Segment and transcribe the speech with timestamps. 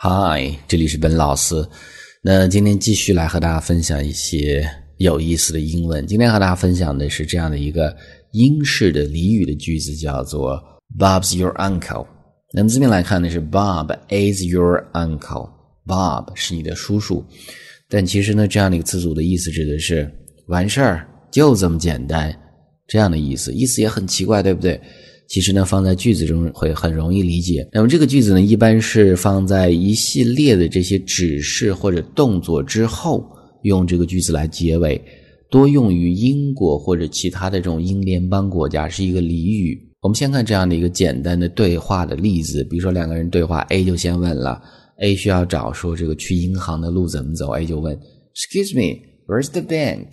[0.00, 1.56] 嗨，这里是本老师。
[2.22, 4.64] 那今天继续来和大家分享一些
[4.98, 6.06] 有意思的英文。
[6.06, 7.92] 今天和大家分享的是这样的一个
[8.30, 10.62] 英式的俚语的句子，叫做
[10.96, 12.06] “Bob's your uncle”。
[12.52, 15.50] 那么字面来看呢是 “Bob is your uncle”。
[15.84, 17.26] Bob 是你的叔叔，
[17.88, 20.08] 但其实呢，这样的一个词组的意思指的是
[20.46, 22.32] 完事儿，就这么简单，
[22.86, 24.80] 这样的意思，意思也很奇怪，对不对？
[25.28, 27.68] 其实呢，放在句子中会很容易理解。
[27.70, 33.24] 那么这个句子呢，一般是放在一系列的这些指示或者动作之后，
[33.62, 34.98] 用这个句子来结尾，
[35.50, 39.78] 多用于英国或者其他的这种英联邦国家，是一个俚语。
[40.00, 44.62] 我们先看这样的一个简单的对话的例子，比如说两个人对话，A 就先问了
[45.00, 47.94] ，A 需要找说这个去银行的路怎么走，A 就问
[48.34, 50.06] ，Excuse me，Where's the bank？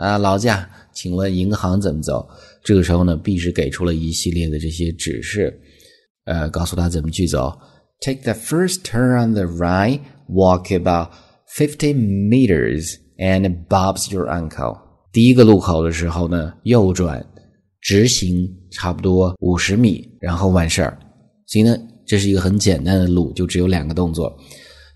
[0.00, 2.26] 啊，劳驾，请问银行怎么走？
[2.64, 5.60] 这个时候呢，B 是给出了一系列的这些指示，
[6.24, 7.52] 呃，告诉他怎么去走。
[8.00, 11.10] Take the first turn on the right, walk about
[11.54, 14.78] fifty meters, and Bob's your uncle。
[15.12, 17.22] 第一个路口的时候呢，右转，
[17.82, 20.98] 直行差不多五十米，然后完事儿。
[21.46, 21.76] 所以呢，
[22.06, 24.34] 这是一个很简单的路，就只有两个动作：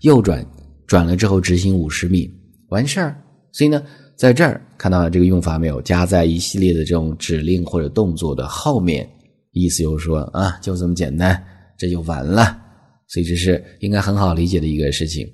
[0.01, 0.43] 右转，
[0.87, 2.27] 转了之后直行五十米，
[2.69, 3.15] 完事儿。
[3.51, 3.79] 所以呢。
[4.17, 5.81] 在这儿看到这个用法没有？
[5.81, 9.07] 加在一系列的这种指令或者动作的后面，
[9.51, 11.41] 意思就是说啊，就这么简单，
[11.77, 12.57] 这就完了。
[13.07, 15.27] 所以这是应该很好理解的一个事情。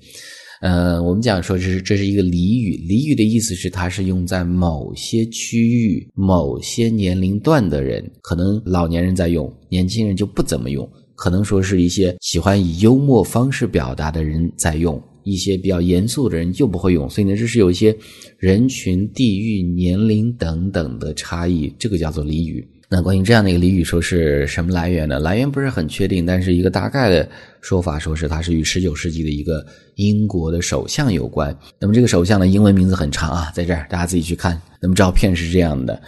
[0.62, 10.88] 呃，我们讲说这是这是一个俚语，俚语的意思是它是用在某些区域、某些年龄段的人，可能老年人在用，年轻人就不怎么用。
[11.16, 15.02] 可能说是一些喜欢以幽默方式表达的人在用。
[15.24, 17.96] 一些比较严肃的人就不会用，所以呢，这是有一些
[18.38, 22.68] 人群、地域、年龄等等的差异，这个叫做俚语。
[22.94, 25.18] 那关于这样的一个俚语，说是什么来源呢？
[25.18, 27.30] 来源不是很确定，但是一个大概的
[27.62, 31.58] 说法，说是它是与十九世纪的一个英国的首相有关。
[31.80, 34.62] 那么这个首相的英文名字很长啊，在这儿大家自己去看。
[34.82, 36.02] 那么照片是这样的，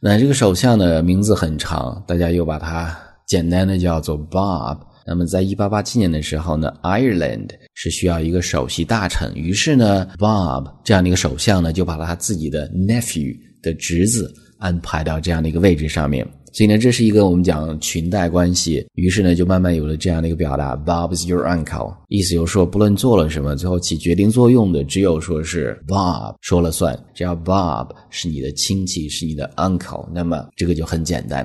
[0.00, 4.78] 那这个首相的名字很长，大家又把它简单的叫做 Bob。
[5.06, 16.26] 那么，在一八八七年的时候呢，Ireland 是需要一个首席大臣，于是呢，Bob 这样的一个首相呢，就把他自己的 nephew 的侄子安排到这样的一个位置上面。
[16.54, 18.86] 所以呢，这是一个我们讲裙带关系。
[18.94, 26.96] 于是呢，就慢慢有了这样的一个表达：Bob's your uncle，意思就是说，不论做了什么，最后起决定作用的只有说是 Bob 说了算。
[27.12, 31.44] 只要 Bob 是你的亲戚，是你的 uncle，那么这个就很简单。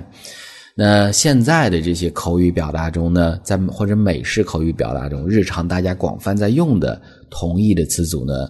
[0.81, 8.47] 那现在的这些口语表达中呢，在或者美式口语表达中，日常大家广泛在用的同义的词组呢，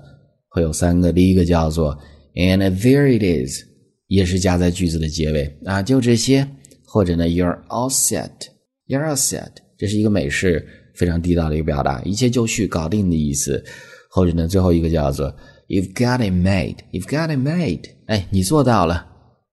[0.49, 1.11] 会有三个。
[1.11, 1.97] 第一个叫做
[2.35, 3.63] "and there it is"，
[4.09, 6.47] 也是加在句子的结尾啊，就这些。
[6.85, 10.63] 或者呢，"you're all set"，"you're all set"，这是一个美式
[10.93, 13.63] 非常地道的一个表达，一切就绪，搞定的意思。
[14.11, 15.35] 或者呢，最后一个叫做
[15.67, 19.03] "you've got it made"，"you've got it made"，哎，你做到了，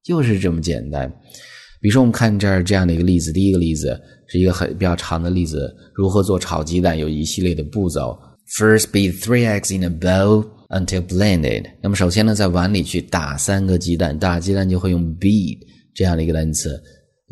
[0.05, 1.11] 就是这么简单。
[1.87, 8.19] 比如说，我们看这儿这样的一个例子，第一个例子是一个很比较长的例子，如何做炒鸡蛋，有一系列的步骤。
[8.59, 11.65] First, beat three eggs in a bowl until blended。
[11.81, 15.59] 那么首先呢，在碗里去打三个鸡蛋，打鸡蛋就会用 beat
[15.95, 16.77] 这样的一个单词。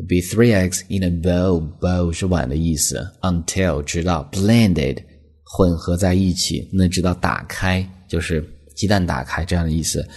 [0.07, 3.05] Beat three eggs in a bowl，bowl 是碗的意思。
[3.23, 4.99] Until 直到 blended
[5.43, 8.41] 混合在一起，那直到打开就是
[8.73, 10.07] 鸡蛋打开这样的意思。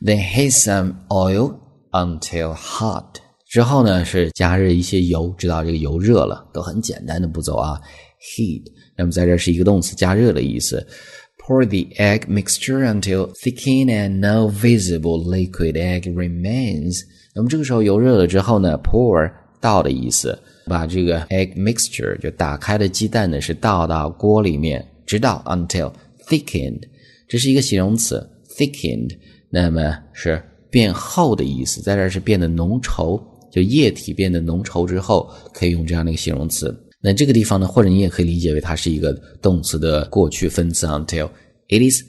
[0.00, 1.56] Then heat some oil
[1.90, 3.16] until hot。
[3.52, 7.78] 之后呢，是加热一些油，直到这个油热了，都很简单的步骤啊。
[8.18, 8.62] Heat，
[8.96, 10.86] 那么在这是一个动词，加热的意思。
[11.36, 17.02] Pour the egg mixture until thickened and no visible liquid egg remains。
[17.34, 19.30] 那么这个时候油热了之后呢，pour
[19.60, 25.92] 倒的意思，把这个 egg mixture 就打开的鸡蛋呢是倒到锅里面，直到 until
[26.26, 26.80] thickened，
[27.28, 28.26] 这是一个形容词
[28.56, 29.14] ，thickened，
[29.50, 33.22] 那么是变厚的意思，在这是变得浓稠。
[33.52, 36.74] 就液体变得浓稠之后，可以用这样的一个形容词。
[37.02, 41.28] 那这个地方呢，或者你也可以理解为它是一个动词的过去分词，until
[41.68, 42.00] it is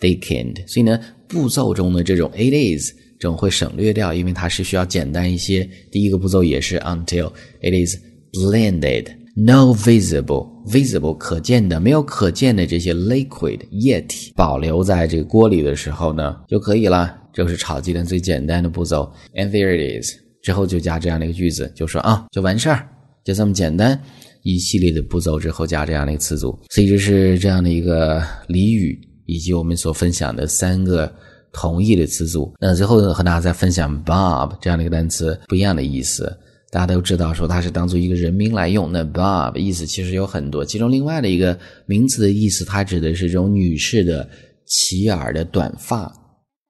[0.00, 0.66] thickened。
[0.66, 0.98] 所以呢，
[1.28, 2.90] 步骤中的这种 it is
[3.20, 5.68] 这种会省略掉，因为它是需要简单一些。
[5.92, 7.30] 第一个步骤也是 until
[7.60, 7.96] it is
[8.32, 17.14] blended，no visible visible 可见的没有可见的这些 liquid 液体保留在这个锅里的时候呢，就可以了。
[17.34, 20.27] 这是炒鸡蛋最简单的步骤，and there it is。
[20.42, 22.88] 之后就加这样的一个句子，就说啊，就完事儿，
[23.24, 24.00] 就这么简单，
[24.42, 31.12] 一系列的步骤之后加这样的一个词组，所以这是这样的一个俚语，以及我们所分享的三个
[31.52, 32.54] 同义的词组。
[32.60, 36.36] 那最后呢和大家再分享 Bob 这样的一个单词，不一样的意思。
[36.70, 38.92] 大家都知道，说它是当做一个人名来用。
[38.92, 44.28] 那 Bob 意思其实有很多，其中另外的一个名词的意思，它指的是这种女士的
[44.66, 46.12] 齐耳的短发，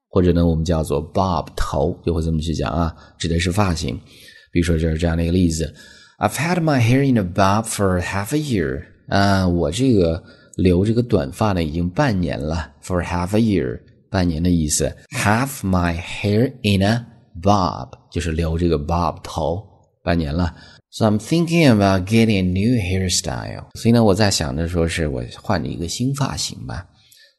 [0.09, 3.99] 或者呢，我们叫做 Bob 头，就会这么去讲啊，指的是发型。
[4.51, 5.73] 比如说就是这样的一个例子
[6.19, 8.83] ：I've had my hair in a bob for half a year。
[9.09, 10.23] 啊，我这个
[10.57, 12.73] 留这个短发呢，已经半年了。
[12.83, 14.95] For half a year，半年的意思。
[15.11, 17.05] Have my hair in a
[17.41, 19.63] bob，就是留这个 bob 头，
[20.03, 20.55] 半年了。
[20.91, 23.67] So I'm thinking about getting a new hairstyle。
[23.75, 26.87] 所以呢，我在想着说是我换了一个新发型吧。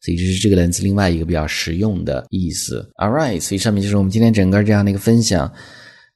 [0.01, 2.87] 所以这是这个单词另外一个比较实用的意思。
[2.97, 5.53] All right，所以上面就是我们今天整个这样的一个分享。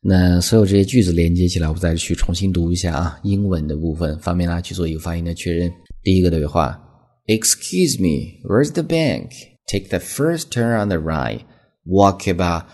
[0.00, 5.72] 那所有这些句子连接起来，我再去重新读一下啊，英文的部分，方便大家去做一个发音的确认。
[6.04, 6.80] 第一个对话：
[7.26, 9.30] Excuse me, where's the bank?
[9.66, 11.40] Take the first turn on the right,
[11.84, 12.66] walk about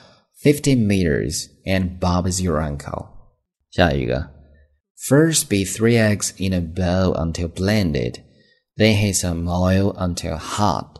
[0.42, 3.06] fifteen meters, and Bob is your uncle.
[3.70, 4.28] 下一个：
[5.08, 8.16] First beat three eggs in a bowl until blended,
[8.78, 10.98] then heat some oil until hot.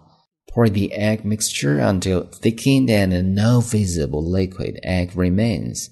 [0.53, 5.89] Pour the egg mixture until thickened and no visible liquid egg remains.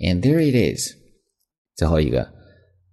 [0.00, 0.94] And there it is.
[1.76, 2.32] 最后一个，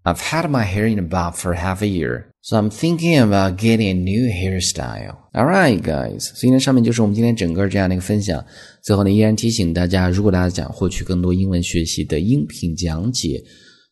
[0.03, 3.57] I've had my hair in a bob for half a year, so I'm thinking about
[3.57, 5.15] getting a new hairstyle.
[5.33, 6.19] All right, guys.
[6.19, 8.45] 所以呢，上面就是我们今天整个这样的一个分享。
[8.83, 13.41] 最后呢，依然提醒大家，如果大家想获取更多英文学习的音频讲解，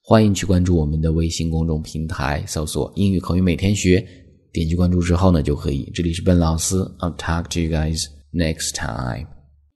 [0.03, 4.05] 欢迎去关注我们的微信公众平台，搜索“英语口语每天学”，
[4.52, 5.90] 点击关注之后呢，就可以。
[5.94, 9.39] 这里是笨老师，I'll talk to you guys next time.